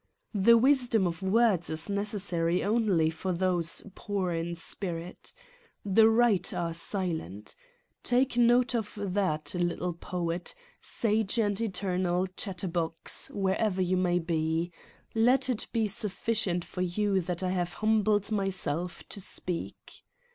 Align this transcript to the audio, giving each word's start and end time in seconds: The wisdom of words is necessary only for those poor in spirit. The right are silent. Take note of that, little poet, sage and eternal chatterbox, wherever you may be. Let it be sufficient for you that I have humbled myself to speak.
The 0.33 0.57
wisdom 0.57 1.05
of 1.05 1.21
words 1.21 1.69
is 1.69 1.87
necessary 1.87 2.63
only 2.63 3.11
for 3.11 3.31
those 3.33 3.83
poor 3.93 4.31
in 4.31 4.55
spirit. 4.55 5.31
The 5.85 6.09
right 6.09 6.51
are 6.55 6.73
silent. 6.73 7.53
Take 8.01 8.35
note 8.35 8.73
of 8.73 8.97
that, 8.99 9.53
little 9.53 9.93
poet, 9.93 10.55
sage 10.79 11.37
and 11.37 11.61
eternal 11.61 12.25
chatterbox, 12.25 13.29
wherever 13.29 13.79
you 13.79 13.95
may 13.95 14.17
be. 14.17 14.71
Let 15.13 15.51
it 15.51 15.67
be 15.71 15.87
sufficient 15.87 16.65
for 16.65 16.81
you 16.81 17.21
that 17.21 17.43
I 17.43 17.51
have 17.51 17.73
humbled 17.73 18.31
myself 18.31 19.07
to 19.09 19.21
speak. 19.21 20.01